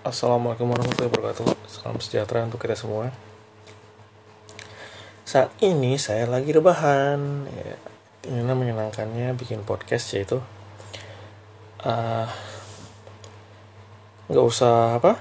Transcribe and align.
Assalamualaikum 0.00 0.64
warahmatullahi 0.64 1.12
wabarakatuh. 1.12 1.44
Salam 1.68 2.00
sejahtera 2.00 2.48
untuk 2.48 2.56
kita 2.56 2.72
semua. 2.72 3.12
Saat 5.28 5.52
ini 5.60 6.00
saya 6.00 6.24
lagi 6.24 6.56
rebahan. 6.56 7.44
Ya, 7.52 7.76
Ini 8.24 8.48
menyenangkannya 8.48 9.36
bikin 9.36 9.60
podcast 9.60 10.08
yaitu 10.16 10.40
uh, 11.84 12.28
Gak 14.32 14.40
usah 14.40 14.96
apa? 14.96 15.20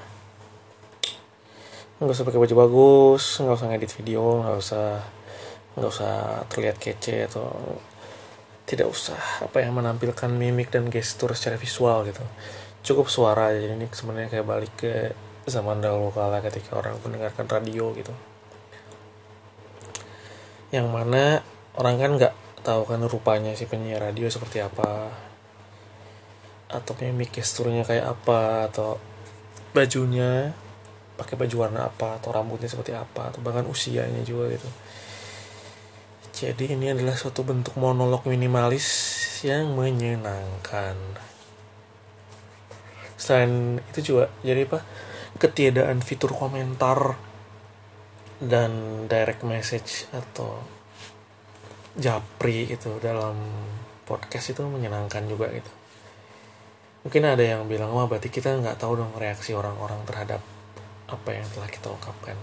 Gak 1.99 2.15
usah 2.15 2.23
pakai 2.23 2.39
baju 2.39 2.55
bagus 2.63 3.43
Gak 3.43 3.55
usah 3.59 3.67
ngedit 3.67 3.91
video 3.99 4.47
Gak 4.47 4.63
usah 4.63 5.03
Gak 5.75 5.91
usah 5.91 6.47
terlihat 6.47 6.79
kece 6.79 7.27
atau 7.27 7.51
tidak 8.63 8.87
usah 8.87 9.19
apa 9.43 9.59
yang 9.59 9.75
menampilkan 9.75 10.29
mimik 10.31 10.71
dan 10.71 10.87
gestur 10.87 11.35
secara 11.35 11.59
visual 11.59 12.05
gitu 12.07 12.23
cukup 12.85 13.11
suara 13.11 13.51
jadi 13.51 13.75
ini 13.75 13.87
sebenarnya 13.91 14.29
kayak 14.31 14.47
balik 14.47 14.73
ke 14.79 14.93
zaman 15.49 15.81
dahulu 15.81 16.13
kala 16.13 16.39
ketika 16.39 16.77
orang 16.77 16.95
mendengarkan 17.03 17.49
radio 17.49 17.91
gitu. 17.97 18.13
Yang 20.69 20.87
mana 20.87 21.41
orang 21.75 21.95
kan 21.97 22.11
nggak 22.15 22.33
tahu 22.61 22.85
kan 22.85 23.01
rupanya 23.07 23.55
si 23.57 23.65
penyiar 23.65 24.03
radio 24.03 24.29
seperti 24.29 24.61
apa 24.61 25.09
atau 26.69 26.93
mimik 27.01 27.33
gesturnya 27.33 27.81
kayak 27.81 28.13
apa 28.13 28.69
atau 28.69 29.01
bajunya 29.73 30.53
pakai 31.17 31.35
baju 31.35 31.55
warna 31.65 31.89
apa 31.89 32.21
atau 32.21 32.29
rambutnya 32.29 32.69
seperti 32.69 32.93
apa 32.93 33.33
atau 33.33 33.41
bahkan 33.41 33.65
usianya 33.65 34.21
juga 34.21 34.53
gitu. 34.53 34.69
Jadi 36.39 36.71
ini 36.71 36.93
adalah 36.93 37.19
suatu 37.19 37.43
bentuk 37.43 37.75
monolog 37.75 38.23
minimalis 38.23 38.87
yang 39.43 39.75
menyenangkan. 39.75 40.95
Selain 43.19 43.83
itu 43.91 44.15
juga 44.15 44.31
jadi 44.39 44.63
apa? 44.63 44.79
Ketiadaan 45.35 45.99
fitur 45.99 46.31
komentar 46.31 47.19
dan 48.39 49.03
direct 49.11 49.43
message 49.43 50.07
atau 50.15 50.63
japri 51.99 52.71
itu 52.71 52.95
dalam 53.03 53.35
podcast 54.07 54.55
itu 54.55 54.63
menyenangkan 54.63 55.27
juga 55.27 55.51
gitu. 55.51 55.71
Mungkin 57.03 57.23
ada 57.27 57.43
yang 57.43 57.67
bilang 57.67 57.91
wah 57.91 58.07
berarti 58.07 58.31
kita 58.31 58.55
nggak 58.55 58.79
tahu 58.79 59.03
dong 59.03 59.11
reaksi 59.19 59.51
orang-orang 59.51 59.99
terhadap 60.07 60.39
apa 61.11 61.29
yang 61.35 61.47
telah 61.51 61.67
kita 61.67 61.91
ungkapkan. 61.91 62.39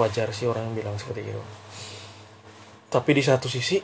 Wajar 0.00 0.32
sih 0.32 0.48
orang 0.48 0.72
yang 0.72 0.76
bilang 0.80 0.96
seperti 0.96 1.28
itu 1.28 1.44
tapi 2.86 3.10
di 3.12 3.22
satu 3.22 3.50
sisi 3.50 3.76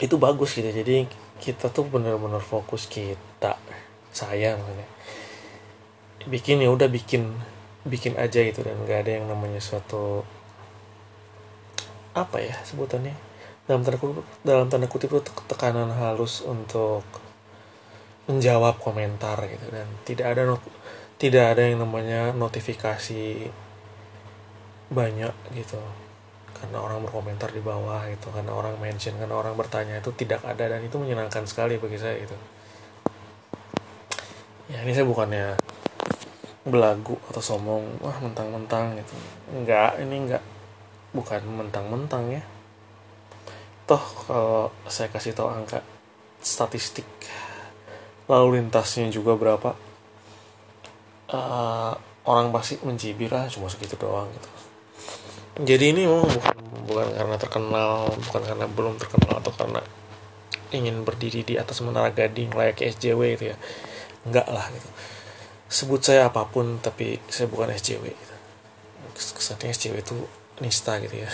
itu 0.00 0.14
bagus 0.16 0.56
gitu 0.56 0.66
jadi 0.66 1.04
kita 1.38 1.68
tuh 1.68 1.86
bener-bener 1.86 2.40
fokus 2.40 2.88
kita 2.88 3.60
saya 4.10 4.58
maksudnya. 4.58 4.88
Bikin 6.28 6.60
ya 6.60 6.70
udah 6.70 6.88
bikin 6.90 7.32
bikin 7.80 8.12
aja 8.20 8.44
gitu 8.44 8.60
dan 8.60 8.76
gak 8.84 9.08
ada 9.08 9.16
yang 9.16 9.26
namanya 9.30 9.56
suatu 9.62 10.22
apa 12.12 12.42
ya 12.42 12.54
sebutannya? 12.66 13.14
Dalam 13.64 13.86
tanda 13.86 13.96
kutip 13.96 14.26
dalam 14.42 14.66
tanda 14.66 14.86
kutip 14.90 15.10
itu 15.14 15.22
tekanan 15.46 15.94
halus 15.94 16.42
untuk 16.42 17.06
menjawab 18.26 18.78
komentar 18.78 19.38
gitu 19.46 19.66
dan 19.74 19.86
tidak 20.06 20.26
ada 20.36 20.42
not, 20.54 20.62
tidak 21.18 21.54
ada 21.56 21.62
yang 21.66 21.82
namanya 21.82 22.34
notifikasi 22.34 23.48
banyak 24.90 25.34
gitu. 25.54 25.80
Karena 26.60 26.82
orang 26.84 27.00
berkomentar 27.08 27.48
di 27.56 27.62
bawah 27.64 28.04
itu 28.10 28.28
karena 28.28 28.52
orang 28.52 28.76
mention 28.76 29.16
karena 29.16 29.32
orang 29.32 29.56
bertanya 29.56 30.02
itu 30.02 30.12
tidak 30.12 30.44
ada 30.44 30.76
dan 30.76 30.84
itu 30.84 31.00
menyenangkan 31.00 31.48
sekali 31.48 31.80
bagi 31.80 31.96
saya 31.96 32.20
itu 32.20 32.36
ya 34.70 34.86
ini 34.86 34.94
saya 34.94 35.02
bukannya 35.02 35.58
belagu 36.62 37.18
atau 37.26 37.42
sombong 37.42 37.98
wah 37.98 38.16
mentang-mentang 38.22 38.94
gitu. 38.96 39.14
Enggak 39.50 39.98
ini 39.98 40.16
enggak. 40.28 40.44
Bukan 41.10 41.42
mentang-mentang 41.42 42.30
ya. 42.30 42.42
Toh 43.90 44.04
kalau 44.30 44.70
saya 44.86 45.10
kasih 45.10 45.34
tahu 45.34 45.50
angka 45.50 45.82
statistik 46.38 47.06
lalu 48.30 48.62
lintasnya 48.62 49.10
juga 49.10 49.34
berapa 49.34 49.74
uh, 51.34 51.92
orang 52.30 52.54
pasti 52.54 52.78
mencibir 52.86 53.34
lah 53.34 53.50
cuma 53.50 53.66
segitu 53.66 53.98
doang 53.98 54.30
gitu. 54.30 54.50
Jadi 55.60 55.92
ini 55.92 56.06
memang 56.06 56.30
bukan 56.30 56.56
bukan 56.86 57.08
karena 57.10 57.36
terkenal 57.36 57.90
bukan 58.30 58.42
karena 58.46 58.66
belum 58.70 58.94
terkenal 59.02 59.42
atau 59.42 59.52
karena 59.52 59.82
ingin 60.70 61.02
berdiri 61.02 61.42
di 61.42 61.54
atas 61.58 61.82
menara 61.82 62.14
gading 62.14 62.54
layak 62.54 62.78
SJW 62.78 63.20
itu 63.34 63.44
ya 63.50 63.56
enggak 64.26 64.48
lah 64.48 64.66
gitu 64.72 64.88
sebut 65.70 66.02
saya 66.02 66.28
apa 66.28 66.50
pun 66.50 66.82
tapi 66.82 67.22
saya 67.30 67.46
bukan 67.46 67.70
SJW 67.70 68.10
gitu. 68.10 68.34
kesannya 69.14 69.70
SJW 69.70 70.02
itu 70.02 70.16
nista 70.60 70.98
gitu 70.98 71.22
ya 71.22 71.30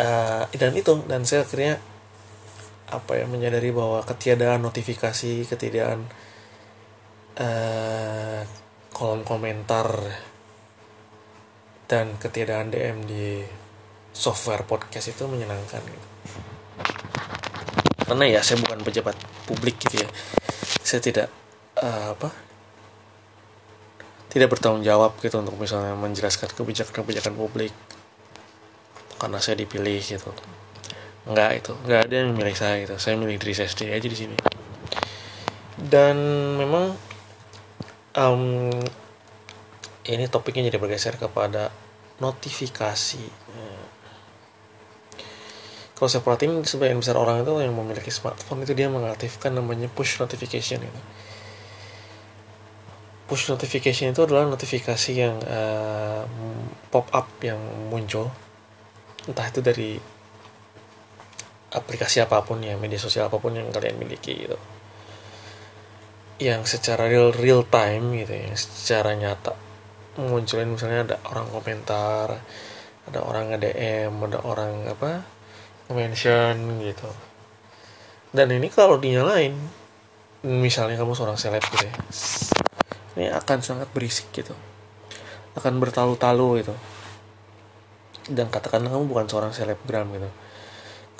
uh, 0.00 0.44
dan 0.60 0.72
itu 0.72 0.92
dan 1.06 1.22
saya 1.28 1.44
akhirnya 1.44 1.76
apa 2.90 3.22
ya 3.22 3.24
menyadari 3.30 3.70
bahwa 3.70 4.02
ketiadaan 4.02 4.66
notifikasi 4.66 5.46
ketiadaan 5.46 6.10
uh, 7.38 8.42
kolom 8.90 9.22
komentar 9.22 9.86
dan 11.86 12.18
ketiadaan 12.18 12.70
DM 12.70 13.06
di 13.06 13.42
software 14.10 14.66
podcast 14.66 15.10
itu 15.10 15.26
menyenangkan 15.26 15.82
gitu. 15.82 16.08
Karena 18.06 18.26
ya 18.26 18.40
saya 18.42 18.58
bukan 18.62 18.82
pejabat 18.82 19.14
publik 19.50 19.82
gitu 19.82 20.06
ya. 20.06 20.08
Saya 20.86 21.02
tidak 21.02 21.26
uh, 21.82 22.14
apa? 22.14 22.30
Tidak 24.30 24.46
bertanggung 24.46 24.86
jawab 24.86 25.18
gitu 25.18 25.42
untuk 25.42 25.58
misalnya 25.58 25.98
menjelaskan 25.98 26.54
kebijakan-kebijakan 26.54 27.34
publik. 27.34 27.74
Karena 29.18 29.42
saya 29.42 29.58
dipilih 29.58 29.98
gitu. 29.98 30.30
Enggak 31.26 31.50
itu, 31.58 31.72
enggak 31.82 32.00
ada 32.06 32.14
yang 32.14 32.30
milih 32.32 32.54
saya 32.54 32.78
gitu. 32.86 32.94
Saya 33.02 33.18
milih 33.18 33.36
diri 33.42 33.52
saya 33.58 33.66
sendiri 33.66 33.98
aja 33.98 34.06
di 34.06 34.18
sini. 34.18 34.36
Dan 35.76 36.16
memang 36.56 36.94
um, 38.14 38.70
ini 40.06 40.24
topiknya 40.30 40.70
jadi 40.70 40.78
bergeser 40.78 41.18
kepada 41.18 41.74
notifikasi. 42.22 43.24
Kalau 46.00 46.08
saya 46.08 46.24
perhatiin 46.24 46.64
sebagian 46.64 46.96
besar 46.96 47.20
orang 47.20 47.44
itu 47.44 47.52
yang 47.60 47.76
memiliki 47.76 48.08
smartphone 48.08 48.64
itu 48.64 48.72
dia 48.72 48.88
mengaktifkan 48.88 49.52
namanya 49.52 49.92
push 49.92 50.16
notification 50.16 50.80
itu. 50.80 51.00
Push 53.28 53.52
notification 53.52 54.16
itu 54.16 54.24
adalah 54.24 54.48
notifikasi 54.48 55.12
yang 55.12 55.36
uh, 55.44 56.24
pop 56.88 57.04
up 57.12 57.28
yang 57.44 57.60
muncul 57.92 58.32
entah 59.28 59.46
itu 59.52 59.60
dari 59.60 60.00
aplikasi 61.70 62.24
apa 62.24 62.42
pun 62.42 62.64
ya 62.64 62.74
media 62.74 62.98
sosial 62.98 63.30
apa 63.30 63.38
pun 63.38 63.54
yang 63.54 63.68
kalian 63.70 64.00
miliki 64.00 64.48
gitu 64.48 64.58
yang 66.40 66.64
secara 66.64 67.06
real 67.06 67.30
real 67.36 67.62
time 67.68 68.16
gitu 68.16 68.32
yang 68.32 68.56
secara 68.56 69.12
nyata 69.14 69.54
munculin 70.18 70.74
misalnya 70.74 71.06
ada 71.06 71.16
orang 71.30 71.46
komentar 71.52 72.42
ada 73.06 73.20
orang 73.22 73.54
nge-DM 73.54 74.10
ada 74.24 74.38
orang 74.42 74.88
apa 74.88 75.22
mention 75.92 76.56
gitu. 76.82 77.10
Dan 78.30 78.54
ini 78.54 78.70
kalau 78.70 78.98
dinyalain 78.98 79.54
misalnya 80.46 80.96
kamu 80.96 81.12
seorang 81.12 81.36
seleb 81.36 81.60
gitu 81.60 81.84
ya 81.84 81.94
ini 83.18 83.26
akan 83.28 83.58
sangat 83.60 83.90
berisik 83.90 84.30
gitu. 84.30 84.54
Akan 85.58 85.82
bertalu-talu 85.82 86.62
gitu. 86.62 86.74
Dan 88.30 88.48
katakanlah 88.48 88.94
kamu 88.94 89.04
bukan 89.10 89.26
seorang 89.26 89.52
selebgram 89.52 90.06
gitu. 90.14 90.30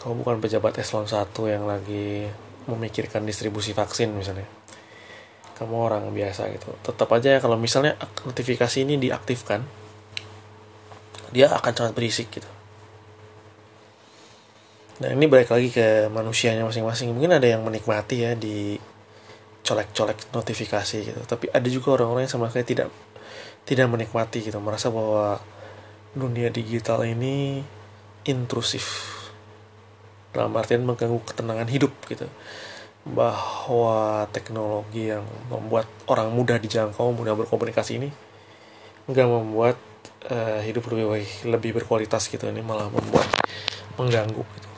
Kamu 0.00 0.22
bukan 0.22 0.38
pejabat 0.40 0.78
eselon 0.78 1.10
1 1.10 1.34
yang 1.50 1.66
lagi 1.66 2.30
memikirkan 2.70 3.26
distribusi 3.26 3.74
vaksin 3.74 4.14
misalnya. 4.14 4.46
Kamu 5.58 5.76
orang 5.76 6.08
biasa 6.14 6.48
gitu. 6.54 6.72
Tetap 6.80 7.10
aja 7.10 7.36
ya 7.36 7.40
kalau 7.42 7.58
misalnya 7.60 7.98
notifikasi 8.24 8.86
ini 8.86 8.96
diaktifkan 8.96 9.60
dia 11.30 11.46
akan 11.50 11.72
sangat 11.74 11.94
berisik 11.94 12.26
gitu 12.34 12.59
nah 15.00 15.08
ini 15.08 15.24
balik 15.32 15.48
lagi 15.48 15.72
ke 15.72 16.12
manusianya 16.12 16.60
masing-masing. 16.68 17.16
Mungkin 17.16 17.32
ada 17.40 17.48
yang 17.48 17.64
menikmati 17.64 18.20
ya 18.20 18.36
di 18.36 18.76
colek-colek 19.64 20.28
notifikasi 20.36 20.96
gitu. 21.00 21.20
Tapi 21.24 21.48
ada 21.48 21.68
juga 21.72 21.96
orang-orang 21.96 22.28
yang 22.28 22.32
sama 22.36 22.52
sekali 22.52 22.68
tidak 22.68 22.88
tidak 23.64 23.88
menikmati 23.88 24.44
gitu. 24.44 24.60
Merasa 24.60 24.92
bahwa 24.92 25.40
dunia 26.12 26.52
digital 26.52 27.04
ini 27.08 27.64
intrusif. 28.28 29.16
Dalam 30.36 30.52
artian 30.54 30.84
mengganggu 30.84 31.24
ketenangan 31.24 31.68
hidup 31.72 31.92
gitu. 32.04 32.28
Bahwa 33.00 34.28
teknologi 34.36 35.08
yang 35.08 35.24
membuat 35.48 35.88
orang 36.12 36.28
mudah 36.28 36.60
dijangkau, 36.60 37.16
mudah 37.16 37.32
berkomunikasi 37.32 37.96
ini 37.96 38.10
nggak 39.10 39.26
membuat 39.26 39.74
uh, 40.30 40.60
hidup 40.62 40.86
lebih 40.92 41.06
baik, 41.10 41.30
lebih 41.48 41.70
berkualitas 41.82 42.28
gitu. 42.28 42.46
Ini 42.46 42.60
malah 42.62 42.86
membuat 42.92 43.26
mengganggu 43.98 44.44
gitu. 44.44 44.69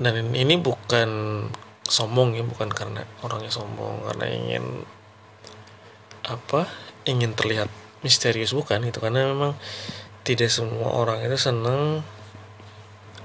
Dan 0.00 0.34
ini 0.34 0.58
bukan 0.58 1.10
sombong 1.84 2.34
ya 2.34 2.42
bukan 2.42 2.72
karena 2.72 3.04
orangnya 3.20 3.52
sombong 3.52 4.08
karena 4.08 4.26
ingin 4.32 4.64
apa 6.24 6.64
ingin 7.04 7.36
terlihat 7.36 7.68
misterius 8.00 8.56
bukan 8.56 8.82
gitu. 8.88 8.98
Karena 8.98 9.28
memang 9.30 9.54
tidak 10.24 10.48
semua 10.48 10.96
orang 10.96 11.20
itu 11.22 11.36
senang 11.36 12.00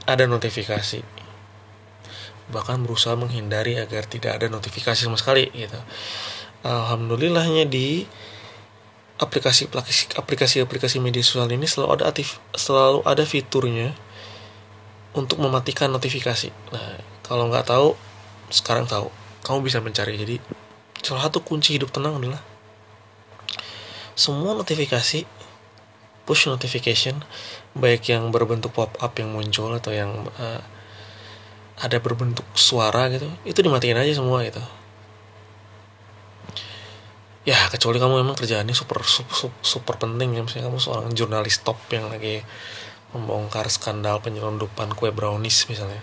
ada 0.03 0.25
notifikasi. 0.27 1.01
Bahkan 2.49 2.81
berusaha 2.83 3.13
menghindari 3.13 3.77
agar 3.77 4.09
tidak 4.09 4.41
ada 4.41 4.49
notifikasi 4.49 4.97
sama 4.97 5.15
sekali 5.15 5.47
gitu. 5.53 5.79
Alhamdulillahnya 6.65 7.69
di 7.69 8.03
aplikasi 9.19 9.67
aplikasi 10.15 10.63
aplikasi 10.63 10.97
media 11.03 11.19
sosial 11.19 11.51
ini 11.51 11.67
selalu 11.67 11.99
ada 11.99 12.05
aktif 12.07 12.39
selalu 12.55 13.03
ada 13.03 13.27
fiturnya 13.27 13.91
untuk 15.13 15.41
mematikan 15.41 15.89
notifikasi. 15.89 16.53
Nah 16.73 16.99
kalau 17.25 17.49
nggak 17.49 17.69
tahu 17.69 17.95
sekarang 18.49 18.89
tahu. 18.89 19.09
Kamu 19.45 19.63
bisa 19.63 19.79
mencari. 19.79 20.19
Jadi 20.19 20.35
salah 20.99 21.25
satu 21.29 21.39
kunci 21.41 21.79
hidup 21.79 21.89
tenang 21.95 22.19
adalah 22.19 22.43
semua 24.19 24.51
notifikasi 24.51 25.23
push 26.27 26.51
notification 26.51 27.23
baik 27.71 28.11
yang 28.11 28.29
berbentuk 28.29 28.75
pop 28.75 28.93
up 28.99 29.15
yang 29.15 29.31
muncul 29.31 29.71
atau 29.71 29.95
yang 29.95 30.27
uh, 30.37 30.61
ada 31.79 31.97
berbentuk 32.03 32.43
suara 32.53 33.07
gitu 33.07 33.31
itu 33.47 33.63
dimatiin 33.63 33.95
aja 33.95 34.19
semua 34.19 34.43
gitu. 34.43 34.59
Ya 37.47 37.57
kecuali 37.71 37.97
kamu 37.97 38.21
memang 38.21 38.35
kerjaannya 38.35 38.75
super 38.75 39.01
super, 39.07 39.49
super 39.63 39.95
penting. 39.97 40.35
Ya 40.37 40.43
misalnya 40.43 40.69
kamu 40.69 40.77
seorang 40.83 41.09
jurnalis 41.15 41.63
top 41.63 41.79
yang 41.89 42.11
lagi 42.11 42.43
membongkar 43.15 43.65
skandal 43.73 44.21
penyelundupan 44.21 44.93
kue 44.93 45.09
brownies 45.09 45.65
misalnya. 45.65 46.01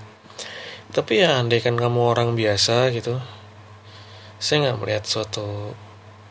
Tapi 0.90 1.22
ya 1.22 1.38
andai 1.38 1.62
kan 1.62 1.74
kamu 1.74 2.00
orang 2.14 2.34
biasa 2.38 2.90
gitu 2.94 3.18
saya 4.36 4.68
nggak 4.68 4.78
melihat 4.84 5.04
suatu 5.08 5.72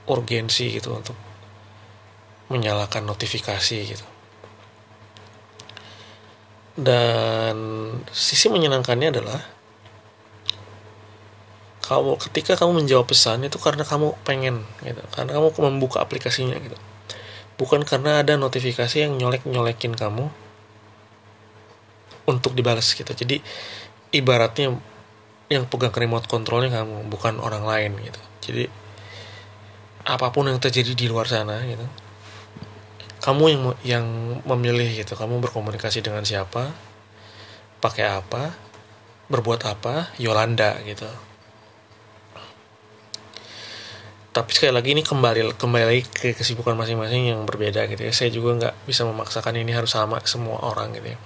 urgensi 0.05 0.69
gitu 0.69 0.93
untuk 0.93 1.17
menyalakan 2.53 3.09
notifikasi 3.09 3.77
gitu. 3.89 4.05
Dan 6.75 7.57
sisi 8.11 8.51
menyenangkannya 8.51 9.09
adalah 9.09 9.41
kamu 11.85 12.17
ketika 12.29 12.57
kamu 12.57 12.81
menjawab 12.83 13.05
pesan 13.05 13.45
itu 13.45 13.61
karena 13.61 13.85
kamu 13.85 14.17
pengen 14.25 14.65
gitu 14.81 15.01
karena 15.13 15.37
kamu 15.37 15.47
membuka 15.73 16.01
aplikasinya 16.01 16.57
gitu. 16.61 16.77
Bukan 17.55 17.87
karena 17.87 18.21
ada 18.21 18.35
notifikasi 18.35 19.07
yang 19.07 19.15
nyolek 19.15 19.47
nyolekin 19.47 19.95
kamu 19.95 20.29
untuk 22.25 22.57
dibalas 22.57 22.91
gitu. 22.93 23.09
Jadi 23.09 23.41
ibaratnya 24.13 24.73
yang 25.49 25.69
pegang 25.69 25.93
remote 25.93 26.25
controlnya 26.25 26.81
kamu 26.81 27.05
bukan 27.09 27.37
orang 27.37 27.63
lain 27.65 27.91
gitu. 28.01 28.21
Jadi 28.49 28.63
apa 30.05 30.29
pun 30.29 30.45
yang 30.45 30.61
terjadi 30.61 30.93
di 30.93 31.05
luar 31.09 31.25
sana 31.25 31.65
gitu 31.65 31.85
kamu 33.25 33.43
yang 33.49 33.61
yang 33.81 34.05
memilih 34.45 34.85
gitu. 35.01 35.17
Kamu 35.17 35.41
berkomunikasi 35.41 36.05
dengan 36.05 36.21
siapa 36.21 36.69
pakai 37.81 38.05
apa 38.05 38.53
berbuat 39.33 39.65
apa 39.65 40.13
Yolanda 40.21 40.77
gitu. 40.85 41.09
Tapi 44.29 44.51
sekali 44.53 44.77
lagi 44.77 44.93
ini 44.93 45.01
kembali 45.01 45.57
kembali 45.57 45.85
lagi 45.89 46.03
ke 46.05 46.37
kesibukan 46.37 46.77
masing-masing 46.77 47.33
yang 47.33 47.41
berbeda 47.49 47.89
gitu 47.89 48.05
ya. 48.05 48.13
Saya 48.13 48.29
juga 48.29 48.53
nggak 48.61 48.75
bisa 48.85 49.09
memaksakan 49.09 49.57
ini 49.57 49.73
harus 49.73 49.97
sama 49.97 50.21
semua 50.29 50.61
orang 50.61 50.93
gitu 50.93 51.17
ya 51.17 51.19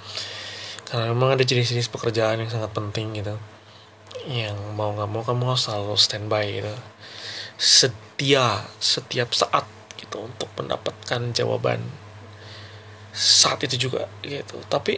karena 0.90 1.14
memang 1.14 1.38
ada 1.38 1.46
jenis-jenis 1.46 1.94
pekerjaan 1.94 2.42
yang 2.42 2.50
sangat 2.50 2.74
penting 2.74 3.14
gitu. 3.14 3.38
Yang 4.26 4.58
mau 4.74 4.90
nggak 4.98 5.10
mau 5.10 5.22
kamu 5.22 5.54
harus 5.54 5.70
selalu 5.70 5.94
standby 5.96 6.46
gitu. 6.50 6.74
Setia 7.62 8.66
setiap 8.82 9.30
saat 9.38 9.70
gitu 10.02 10.26
untuk 10.26 10.50
mendapatkan 10.58 11.30
jawaban 11.38 11.86
saat 13.14 13.62
itu 13.70 13.86
juga 13.90 14.10
gitu. 14.26 14.58
Tapi 14.66 14.98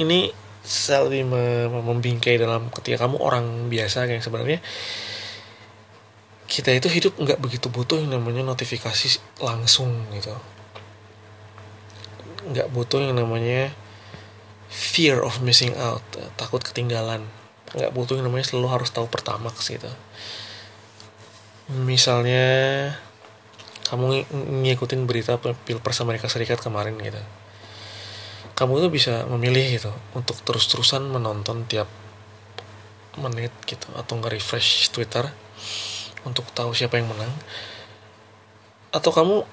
ini 0.00 0.32
saya 0.64 1.04
lebih 1.04 1.28
membingkai 1.68 2.40
dalam 2.40 2.72
ketika 2.72 3.04
kamu 3.04 3.20
orang 3.20 3.68
biasa 3.68 4.08
yang 4.08 4.24
sebenarnya 4.24 4.64
kita 6.48 6.72
itu 6.72 6.88
hidup 6.88 7.20
nggak 7.20 7.40
begitu 7.44 7.68
butuh 7.68 8.00
yang 8.00 8.16
namanya 8.16 8.40
notifikasi 8.40 9.20
langsung 9.44 9.92
gitu. 10.16 10.32
Nggak 12.48 12.72
butuh 12.72 13.04
yang 13.04 13.20
namanya 13.20 13.83
fear 14.70 15.20
of 15.20 15.40
missing 15.40 15.74
out 15.76 16.04
takut 16.36 16.62
ketinggalan. 16.64 17.26
Nggak 17.74 17.90
butuh 17.90 18.18
yang 18.18 18.30
namanya 18.30 18.46
selalu 18.46 18.68
harus 18.70 18.90
tahu 18.94 19.10
pertama 19.10 19.50
gitu 19.54 19.90
misalnya 21.72 22.44
kamu 23.88 24.28
ng 24.28 24.64
ngikutin 24.64 25.08
berita 25.08 25.40
pilpres 25.40 26.00
Amerika 26.04 26.28
Serikat 26.28 26.60
kemarin 26.60 26.96
gitu. 27.00 27.20
Kamu 28.54 28.80
itu 28.80 28.88
bisa 28.92 29.24
memilih 29.28 29.80
gitu 29.80 29.92
untuk 30.16 30.40
terus-terusan 30.44 31.04
menonton 31.08 31.64
tiap 31.68 31.88
menit 33.14 33.52
gitu 33.68 33.86
atau 33.94 34.18
nge-refresh 34.18 34.90
Twitter 34.90 35.30
untuk 36.24 36.48
tahu 36.52 36.72
siapa 36.72 36.96
yang 37.00 37.08
menang. 37.12 37.32
Atau 38.94 39.10
kamu 39.12 39.44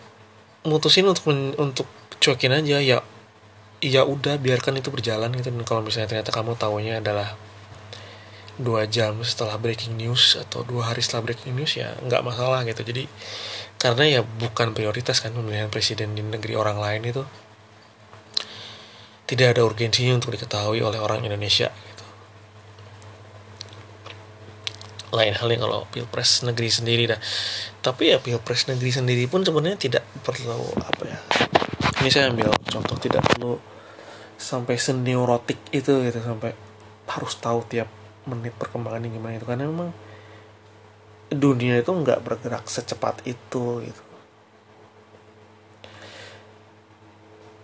mutusin 0.67 1.07
untuk 1.07 1.27
untuk 1.57 1.87
cuekin 2.21 2.53
aja 2.53 2.77
ya 2.79 3.01
ya 3.81 4.06
udah 4.06 4.38
biarkan 4.38 4.78
itu 4.78 4.94
berjalan 4.94 5.33
gitu. 5.33 5.50
Dan 5.50 5.66
kalau 5.66 5.81
misalnya 5.81 6.07
ternyata 6.07 6.30
kamu 6.30 6.56
tahunya 6.56 7.01
adalah 7.01 7.33
dua 8.62 8.86
jam 8.86 9.18
setelah 9.25 9.57
breaking 9.57 9.98
news 9.98 10.38
atau 10.38 10.62
dua 10.62 10.94
hari 10.94 11.01
setelah 11.01 11.33
breaking 11.33 11.57
news 11.57 11.74
ya 11.74 11.98
nggak 12.06 12.22
masalah 12.22 12.62
gitu. 12.63 12.86
Jadi 12.86 13.10
karena 13.81 14.22
ya 14.22 14.22
bukan 14.22 14.78
prioritas 14.78 15.18
kan 15.19 15.33
pemilihan 15.33 15.74
presiden 15.74 16.13
di 16.13 16.22
negeri 16.22 16.54
orang 16.54 16.78
lain 16.78 17.01
itu. 17.01 17.25
Tidak 19.25 19.48
ada 19.57 19.63
urgensinya 19.66 20.19
untuk 20.22 20.36
diketahui 20.36 20.83
oleh 20.86 21.01
orang 21.01 21.25
Indonesia 21.25 21.72
gitu. 21.72 22.06
lain 25.12 25.36
halnya 25.36 25.60
kalau 25.60 25.83
pilpres 25.92 26.39
negeri 26.48 26.72
sendiri 26.72 27.04
dah. 27.04 27.19
Tapi 27.83 28.16
ya 28.16 28.18
pilpres 28.19 28.72
negeri 28.72 28.92
sendiri 28.95 29.28
pun 29.28 29.44
sebenarnya 29.44 29.80
tidak 29.80 30.04
perlu 30.24 30.72
apa 30.80 31.04
ya 31.04 31.31
ini 32.01 32.09
saya 32.09 32.33
ambil 32.33 32.50
contoh 32.65 32.98
tidak 32.98 33.21
perlu 33.21 33.62
sampai 34.33 34.74
seneurotik 34.74 35.62
itu 35.69 36.01
gitu 36.01 36.18
sampai 36.18 36.57
harus 37.06 37.33
tahu 37.38 37.62
tiap 37.69 37.86
menit 38.25 38.57
perkembangannya 38.57 39.13
gimana 39.13 39.38
itu. 39.38 39.45
Karena 39.45 39.69
memang 39.69 39.94
dunia 41.30 41.78
itu 41.78 41.94
nggak 41.94 42.25
bergerak 42.25 42.66
secepat 42.66 43.21
itu 43.30 43.85
gitu. 43.85 44.02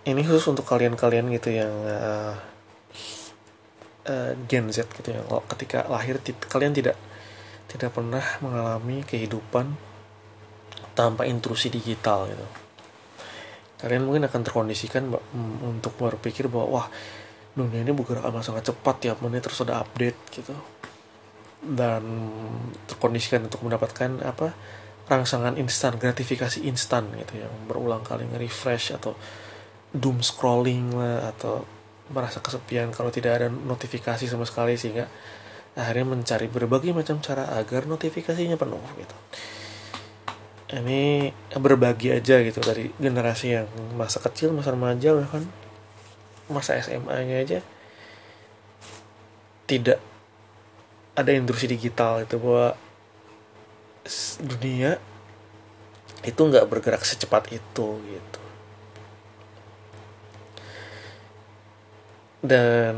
Ini 0.06 0.22
khusus 0.22 0.46
untuk 0.54 0.64
kalian-kalian 0.70 1.34
gitu 1.34 1.52
yang 1.52 1.74
uh, 1.84 2.38
Gen 4.46 4.70
Z 4.70 4.86
gitu 4.94 5.18
ya. 5.18 5.20
Kalau 5.26 5.42
ketika 5.50 5.82
lahir 5.90 6.22
kalian 6.46 6.72
tidak 6.78 6.94
tidak 7.68 7.90
pernah 7.90 8.22
mengalami 8.38 9.02
kehidupan 9.02 9.74
tanpa 10.94 11.26
intrusi 11.26 11.68
digital 11.68 12.30
gitu 12.30 12.67
kalian 13.78 14.06
mungkin 14.06 14.26
akan 14.26 14.40
terkondisikan 14.42 15.06
untuk 15.62 15.94
berpikir 15.98 16.50
bahwa 16.50 16.82
wah 16.82 16.86
dunia 17.54 17.82
ini 17.82 17.94
bergerak 17.94 18.26
amat 18.26 18.42
sangat 18.46 18.70
cepat 18.70 18.96
tiap 19.02 19.18
menit 19.22 19.46
terus 19.46 19.62
ada 19.62 19.82
update 19.82 20.18
gitu. 20.34 20.54
Dan 21.58 22.02
terkondisikan 22.86 23.46
untuk 23.46 23.66
mendapatkan 23.66 24.22
apa 24.22 24.54
rangsangan 25.08 25.56
instan 25.56 25.96
gratifikasi 25.96 26.62
instan 26.68 27.08
gitu 27.16 27.40
yang 27.40 27.50
berulang 27.64 28.04
kali 28.04 28.28
nge-refresh 28.28 28.94
atau 29.00 29.16
doom 29.88 30.20
scrolling 30.20 30.92
lah 30.92 31.32
atau 31.32 31.64
merasa 32.12 32.44
kesepian 32.44 32.92
kalau 32.92 33.08
tidak 33.08 33.40
ada 33.40 33.48
notifikasi 33.48 34.28
sama 34.28 34.44
sekali 34.44 34.76
sehingga 34.76 35.08
akhirnya 35.76 36.12
mencari 36.12 36.46
berbagai 36.48 36.92
macam 36.92 37.20
cara 37.24 37.48
agar 37.56 37.88
notifikasinya 37.88 38.56
penuh 38.60 38.80
gitu 39.00 39.16
ini 40.68 41.32
berbagi 41.56 42.12
aja 42.12 42.44
gitu 42.44 42.60
dari 42.60 42.92
generasi 43.00 43.56
yang 43.56 43.66
masa 43.96 44.20
kecil 44.20 44.52
masa 44.52 44.76
remaja 44.76 45.16
bahkan 45.16 45.48
masa 46.52 46.76
SMA-nya 46.76 47.40
aja. 47.40 47.58
Tidak 49.68 49.98
ada 51.16 51.30
industri 51.32 51.72
digital 51.72 52.24
itu 52.24 52.36
bahwa 52.36 52.76
dunia 54.40 55.00
itu 56.24 56.40
nggak 56.40 56.68
bergerak 56.68 57.04
secepat 57.04 57.48
itu 57.52 57.86
gitu. 58.04 58.40
Dan 62.44 62.96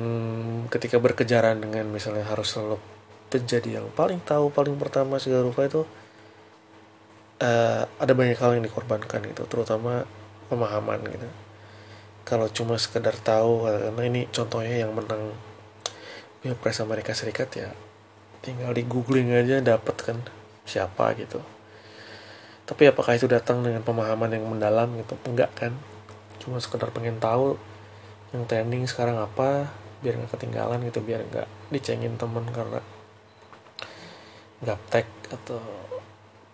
ketika 0.69 0.99
berkejaran 0.99 1.63
dengan 1.63 1.87
misalnya 1.89 2.27
harus 2.27 2.51
selalu 2.51 2.83
menjadi 3.31 3.79
yang 3.79 3.87
paling 3.95 4.19
tahu 4.27 4.51
paling 4.51 4.75
pertama 4.75 5.23
segala 5.23 5.47
rupa 5.47 5.65
itu 5.65 5.87
uh, 7.41 7.83
ada 7.99 8.13
banyak 8.13 8.39
hal 8.39 8.57
yang 8.57 8.65
dikorbankan 8.65 9.25
gitu 9.27 9.43
terutama 9.49 10.05
pemahaman 10.53 11.01
gitu. 11.09 11.29
Kalau 12.29 12.47
cuma 12.53 12.77
sekedar 12.77 13.17
tahu 13.17 13.67
karena 13.67 14.03
ini 14.07 14.31
contohnya 14.31 14.87
yang 14.87 14.93
menang 14.95 15.35
pilpres 16.45 16.79
Amerika 16.81 17.17
Serikat 17.17 17.51
ya 17.57 17.71
tinggal 18.41 18.73
di 18.73 18.85
googling 18.89 19.33
aja 19.33 19.61
dapat 19.61 19.97
kan 20.01 20.17
siapa 20.65 21.13
gitu. 21.17 21.41
Tapi 22.65 22.87
apakah 22.87 23.19
itu 23.19 23.27
datang 23.27 23.67
dengan 23.67 23.83
pemahaman 23.83 24.31
yang 24.31 24.47
mendalam 24.47 24.95
gitu? 24.95 25.19
Enggak 25.27 25.51
kan. 25.59 25.75
Cuma 26.39 26.63
sekedar 26.63 26.89
pengen 26.95 27.19
tahu 27.19 27.59
yang 28.31 28.47
trending 28.47 28.87
sekarang 28.87 29.19
apa 29.19 29.67
biar 30.01 30.17
nggak 30.17 30.33
ketinggalan 30.33 30.81
gitu 30.87 31.03
biar 31.05 31.27
nggak 31.29 31.49
dicengin 31.69 32.17
temen 32.17 32.47
karena 32.49 32.81
gaptek 34.65 35.05
atau 35.29 35.61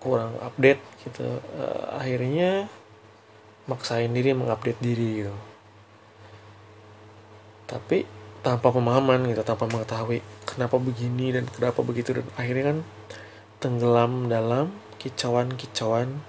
kurang 0.00 0.36
update 0.42 0.80
gitu. 1.04 1.40
Uh, 1.56 1.96
akhirnya 1.96 2.70
maksain 3.66 4.12
diri 4.12 4.36
mengupdate 4.36 4.80
diri 4.80 5.08
gitu. 5.24 5.34
Tapi 7.66 8.06
tanpa 8.46 8.70
pemahaman 8.70 9.26
gitu 9.26 9.42
tanpa 9.42 9.66
mengetahui 9.66 10.22
kenapa 10.46 10.78
begini 10.78 11.34
dan 11.34 11.44
kenapa 11.50 11.82
begitu. 11.82 12.14
Dan 12.14 12.26
akhirnya 12.38 12.64
kan 12.74 12.78
tenggelam 13.58 14.30
dalam 14.30 14.70
kicauan-kicauan 15.02 16.22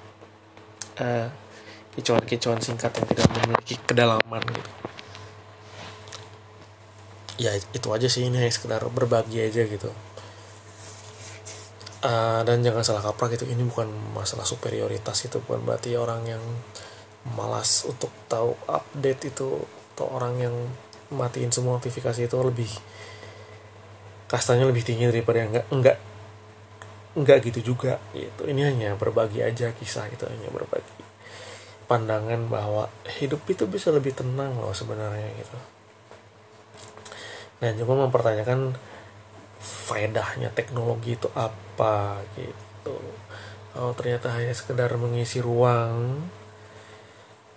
uh, 0.97 1.29
kicauan-kicauan 1.93 2.61
singkat 2.61 2.93
yang 2.97 3.07
tidak 3.09 3.27
memiliki 3.37 3.75
kedalaman 3.85 4.43
gitu. 4.53 4.71
Ya 7.37 7.53
itu 7.53 7.87
aja 7.93 8.09
sih 8.09 8.25
ini 8.25 8.49
sekedar 8.49 8.81
berbagi 8.89 9.37
aja 9.45 9.61
gitu 9.61 9.93
uh, 12.03 12.41
dan 12.45 12.61
jangan 12.61 12.83
salah 12.83 13.03
kaprah 13.05 13.33
gitu 13.33 13.45
ini 13.49 13.63
bukan 13.65 13.89
masalah 14.13 14.45
superioritas 14.45 15.25
itu 15.25 15.41
bukan 15.41 15.63
berarti 15.63 15.97
orang 15.97 16.25
yang 16.27 16.43
malas 17.33 17.83
untuk 17.87 18.13
tahu 18.29 18.53
update 18.69 19.33
itu 19.33 19.61
atau 19.97 20.13
orang 20.13 20.37
yang 20.37 20.55
matiin 21.09 21.49
semua 21.49 21.81
notifikasi 21.81 22.29
itu 22.29 22.37
lebih 22.37 22.69
kastanya 24.29 24.67
lebih 24.69 24.85
tinggi 24.85 25.09
daripada 25.09 25.41
yang 25.41 25.49
enggak 25.49 25.67
enggak 25.73 25.97
enggak 27.17 27.37
gitu 27.49 27.73
juga 27.73 27.97
gitu. 28.13 28.45
Ini 28.45 28.61
hanya 28.69 28.89
berbagi 28.93 29.41
aja 29.41 29.73
kisah 29.73 30.05
itu 30.13 30.29
hanya 30.29 30.53
berbagi 30.53 31.01
pandangan 31.87 32.51
bahwa 32.51 32.91
hidup 33.17 33.41
itu 33.47 33.63
bisa 33.65 33.89
lebih 33.89 34.13
tenang 34.13 34.53
loh 34.59 34.75
sebenarnya 34.75 35.25
gitu. 35.39 35.57
Dan 37.57 37.73
juga 37.79 38.05
mempertanyakan 38.05 38.77
faedahnya 39.67 40.49
teknologi 40.55 41.19
itu 41.19 41.27
apa 41.35 42.23
gitu. 42.39 42.95
Kalau 43.75 43.91
ternyata 43.93 44.31
hanya 44.33 44.55
sekedar 44.55 44.89
mengisi 44.95 45.43
ruang 45.43 46.23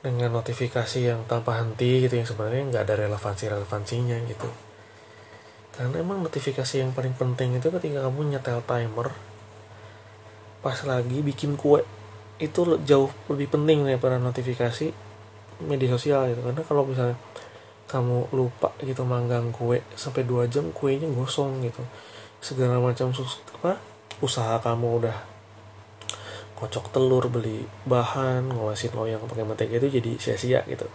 dengan 0.00 0.32
notifikasi 0.32 1.00
yang 1.00 1.24
tanpa 1.28 1.60
henti 1.60 2.08
gitu 2.08 2.18
yang 2.18 2.28
sebenarnya 2.28 2.62
nggak 2.72 2.82
ada 2.88 2.94
relevansi 3.06 3.44
relevansinya 3.46 4.16
gitu. 4.26 4.50
Karena 5.76 6.02
emang 6.02 6.20
notifikasi 6.20 6.82
yang 6.82 6.90
paling 6.92 7.14
penting 7.14 7.56
itu 7.56 7.70
ketika 7.72 8.04
kamu 8.04 8.36
nyetel 8.36 8.60
timer 8.66 9.14
pas 10.60 10.76
lagi 10.84 11.24
bikin 11.24 11.56
kue 11.56 11.80
itu 12.36 12.60
jauh 12.84 13.08
lebih 13.32 13.48
penting 13.48 13.88
daripada 13.88 14.20
notifikasi 14.20 14.92
media 15.64 15.88
sosial 15.92 16.28
gitu. 16.32 16.40
Karena 16.44 16.62
kalau 16.64 16.84
misalnya 16.84 17.16
kamu 17.90 18.30
lupa 18.30 18.70
gitu 18.86 19.02
manggang 19.02 19.50
kue 19.50 19.82
sampai 19.98 20.22
dua 20.22 20.46
jam 20.46 20.70
kuenya 20.70 21.10
gosong 21.10 21.66
gitu. 21.66 21.82
Segala 22.38 22.78
macam 22.78 23.10
sus 23.10 23.42
apa 23.58 23.82
usaha 24.22 24.62
kamu 24.62 25.02
udah 25.02 25.16
kocok 26.54 26.94
telur 26.94 27.26
beli 27.26 27.66
bahan 27.88 28.46
ngolasin 28.46 28.94
loyang 28.94 29.26
pakai 29.26 29.42
mentega 29.42 29.82
itu 29.82 29.98
jadi 29.98 30.10
sia-sia 30.22 30.62
gitu. 30.70 30.86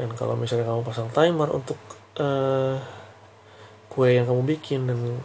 Dan 0.00 0.16
kalau 0.16 0.32
misalnya 0.32 0.64
kamu 0.64 0.80
pasang 0.80 1.12
timer 1.12 1.52
untuk 1.52 1.76
uh, 2.16 2.80
kue 3.92 4.16
yang 4.16 4.24
kamu 4.24 4.48
bikin 4.56 4.88
dan 4.88 5.20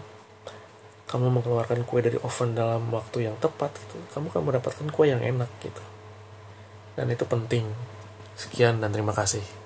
kamu 1.08 1.32
mengeluarkan 1.32 1.88
kue 1.88 2.04
dari 2.04 2.20
oven 2.20 2.58
dalam 2.58 2.92
waktu 2.92 3.30
yang 3.30 3.38
tepat 3.40 3.72
gitu 3.88 4.02
kamu 4.12 4.34
akan 4.36 4.44
mendapatkan 4.44 4.88
kue 4.92 5.08
yang 5.08 5.24
enak 5.24 5.48
gitu. 5.64 5.84
Dan 7.00 7.08
itu 7.08 7.24
penting. 7.24 7.72
Sekian 8.34 8.82
dan 8.82 8.90
terima 8.90 9.14
kasih 9.14 9.63